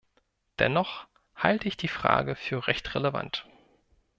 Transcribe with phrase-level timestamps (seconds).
[0.57, 1.05] Dennoch
[1.35, 3.45] halte ich die Frage für recht relevant.